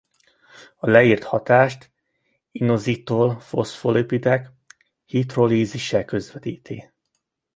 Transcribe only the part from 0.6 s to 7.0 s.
A leírt hatást inozitol-foszfolipidek hidrolízise közvetíti.